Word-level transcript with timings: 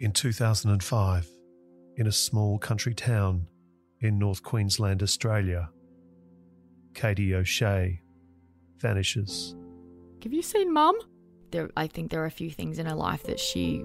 In 0.00 0.12
2005, 0.12 1.28
in 1.96 2.06
a 2.06 2.12
small 2.12 2.58
country 2.58 2.94
town 2.94 3.46
in 4.00 4.18
North 4.18 4.42
Queensland, 4.42 5.02
Australia, 5.02 5.68
Katie 6.94 7.34
O'Shea 7.34 8.00
vanishes. 8.78 9.54
Have 10.22 10.32
you 10.32 10.40
seen 10.40 10.72
Mum? 10.72 10.98
There, 11.50 11.68
I 11.76 11.86
think 11.86 12.10
there 12.10 12.22
are 12.22 12.26
a 12.26 12.30
few 12.30 12.48
things 12.48 12.78
in 12.78 12.86
her 12.86 12.94
life 12.94 13.24
that 13.24 13.38
she 13.38 13.84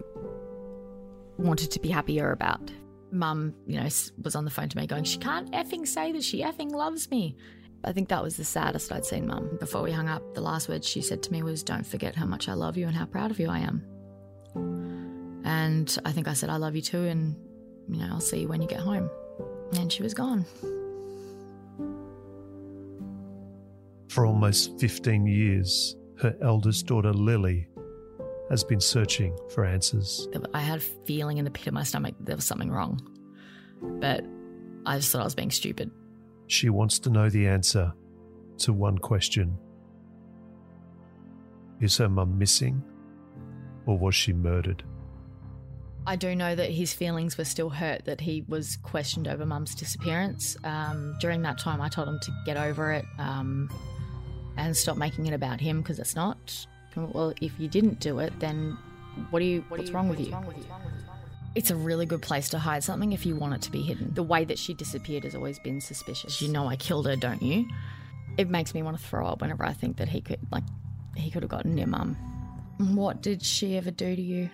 wanted 1.38 1.72
to 1.72 1.82
be 1.82 1.90
happier 1.90 2.32
about. 2.32 2.72
Mum, 3.12 3.54
you 3.68 3.78
know, 3.78 3.90
was 4.24 4.36
on 4.38 4.46
the 4.46 4.52
phone 4.52 4.70
to 4.70 4.78
me 4.78 4.88
going, 4.88 5.04
she 5.04 5.18
can't 5.18 5.52
effing 5.52 5.86
say 5.86 6.14
that 6.14 6.24
she 6.24 6.44
effing 6.44 6.72
loves 6.72 7.12
me. 7.12 7.36
I 7.84 7.92
think 7.92 8.08
that 8.08 8.24
was 8.24 8.38
the 8.38 8.46
saddest 8.46 8.90
I'd 8.90 9.06
seen 9.06 9.28
Mum. 9.28 9.58
Before 9.60 9.84
we 9.84 9.92
hung 9.92 10.08
up, 10.08 10.34
the 10.34 10.40
last 10.40 10.70
words 10.70 10.88
she 10.88 11.02
said 11.02 11.22
to 11.24 11.32
me 11.34 11.44
was, 11.44 11.62
Don't 11.62 11.86
forget 11.86 12.16
how 12.16 12.26
much 12.26 12.48
I 12.48 12.54
love 12.54 12.78
you 12.78 12.88
and 12.88 12.96
how 12.96 13.06
proud 13.06 13.32
of 13.32 13.40
you 13.40 13.50
I 13.50 13.60
am. 13.60 13.84
And 15.46 15.96
I 16.04 16.12
think 16.12 16.28
I 16.28 16.34
said, 16.34 16.50
I 16.50 16.58
love 16.58 16.76
you 16.76 16.82
too, 16.82 17.04
and, 17.04 17.36
you 17.88 18.00
know, 18.00 18.08
I'll 18.12 18.20
see 18.20 18.42
you 18.42 18.48
when 18.48 18.62
you 18.62 18.68
get 18.68 18.80
home. 18.80 19.10
And 19.78 19.94
she 19.94 20.02
was 20.02 20.14
gone. 20.14 20.44
For 24.10 24.26
almost 24.26 24.80
15 24.80 25.28
years, 25.28 25.96
her 26.20 26.36
eldest 26.42 26.88
daughter 26.88 27.14
Lily 27.14 27.68
has 28.50 28.64
been 28.64 28.80
searching 28.80 29.38
for 29.54 29.66
answers. 29.66 30.28
I 30.54 30.62
had 30.62 30.80
a 30.80 31.06
feeling 31.06 31.38
in 31.38 31.46
the 31.46 31.52
pit 31.52 31.68
of 31.68 31.74
my 31.74 31.84
stomach 31.84 32.16
there 32.20 32.36
was 32.36 32.46
something 32.46 32.72
wrong. 32.72 33.00
But 33.82 34.26
I 34.86 34.98
just 34.98 35.12
thought 35.12 35.22
I 35.22 35.26
was 35.26 35.36
being 35.36 35.52
stupid. 35.52 35.92
She 36.48 36.70
wants 36.70 36.98
to 37.00 37.10
know 37.10 37.30
the 37.30 37.48
answer 37.48 37.94
to 38.60 38.74
one 38.74 38.98
question 38.98 39.58
Is 41.82 41.98
her 41.98 42.10
mum 42.10 42.38
missing 42.38 42.84
or 43.86 43.98
was 43.98 44.16
she 44.16 44.34
murdered? 44.34 44.84
I 46.08 46.16
do 46.16 46.36
know 46.36 46.56
that 46.56 46.70
his 46.70 46.94
feelings 46.94 47.38
were 47.38 47.46
still 47.46 47.70
hurt 47.70 48.06
that 48.06 48.22
he 48.22 48.46
was 48.48 48.78
questioned 48.84 49.28
over 49.28 49.46
mum's 49.46 49.74
disappearance. 49.74 50.56
Um, 50.64 51.16
during 51.20 51.42
that 51.44 51.58
time, 51.58 51.82
I 51.82 51.90
told 51.90 52.08
him 52.08 52.20
to 52.22 52.32
get 52.46 52.58
over 52.58 52.92
it 52.92 53.06
um, 53.18 53.70
and 54.58 54.78
stop 54.78 54.98
making 54.98 55.26
it 55.26 55.34
about 55.34 55.60
him 55.60 55.82
because 55.82 56.00
it's 56.00 56.16
not. 56.16 56.68
Well, 56.96 57.34
if 57.42 57.60
you 57.60 57.68
didn't 57.68 58.00
do 58.00 58.20
it, 58.20 58.40
then 58.40 58.78
what 59.30 59.40
do 59.40 59.46
you? 59.46 59.66
What's 59.70 59.92
wrong 59.92 60.08
with 60.08 60.20
you? 60.20 60.36
It's 61.56 61.72
a 61.72 61.76
really 61.76 62.06
good 62.06 62.22
place 62.22 62.50
to 62.50 62.60
hide 62.60 62.84
something 62.84 63.14
if 63.14 63.26
you 63.26 63.36
want 63.36 63.54
it 63.54 63.62
to 63.64 63.72
be 63.72 63.82
hidden. 63.82 64.14
The 64.14 64.24
way 64.24 64.46
that 64.46 64.60
she 64.60 64.74
disappeared 64.74 65.24
has 65.24 65.36
always 65.36 65.58
been 65.58 65.82
suspicious. 65.82 66.42
You 66.42 66.50
know 66.50 66.68
I 66.68 66.76
killed 66.76 67.08
her, 67.08 67.16
don't 67.16 67.42
you? 67.42 67.66
It 68.38 68.50
makes 68.50 68.74
me 68.74 68.84
want 68.84 68.98
to 68.98 69.04
throw 69.04 69.26
up 69.26 69.42
whenever 69.42 69.66
I 69.66 69.72
think 69.72 69.98
that 69.98 70.10
he 70.10 70.20
could, 70.20 70.40
like, 70.52 70.64
he 71.16 71.32
could 71.32 71.44
have 71.44 71.50
gotten 71.50 71.74
near 71.74 71.88
mum. 71.88 72.16
What 72.78 73.22
did 73.22 73.42
she 73.42 73.78
ever 73.78 73.90
do 73.92 74.16
to 74.16 74.22
you? 74.22 74.50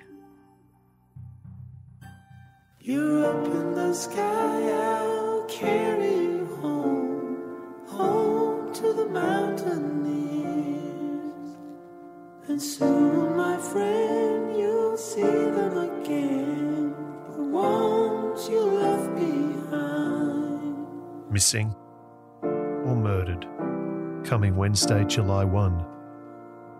You're 2.84 3.26
up 3.26 3.46
in 3.46 3.76
the 3.76 3.94
sky, 3.94 4.72
I'll 4.72 5.44
carry 5.46 6.16
you 6.16 6.48
home, 6.60 7.86
home 7.88 8.74
to 8.74 8.94
the 8.94 9.06
mountaineers. 9.06 11.56
And 12.48 12.60
soon, 12.60 13.36
my 13.38 13.56
friend, 13.60 14.58
you'll 14.58 14.98
see 14.98 15.22
them 15.22 15.78
again, 15.78 16.96
the 17.36 17.44
ones 17.44 18.50
you 18.50 18.62
left 18.62 19.14
behind. 19.16 21.32
Missing 21.32 21.76
or 22.42 22.96
murdered? 22.96 23.46
Coming 24.26 24.56
Wednesday, 24.56 25.06
July 25.06 25.44
1, 25.44 25.86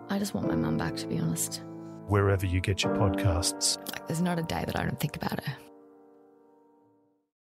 I 0.10 0.18
just 0.18 0.34
want 0.34 0.48
my 0.48 0.56
mum 0.56 0.78
back, 0.78 0.96
to 0.96 1.06
be 1.06 1.20
honest. 1.20 1.62
wherever 2.08 2.48
you 2.48 2.60
get 2.60 2.82
your 2.84 2.94
podcasts. 2.96 3.78
Like, 3.92 4.08
there's 4.08 4.22
not 4.22 4.40
a 4.40 4.44
day 4.44 4.64
that 4.66 4.76
I 4.78 4.84
don't 4.84 5.00
think 5.00 5.16
about 5.16 5.42
her. 5.46 5.54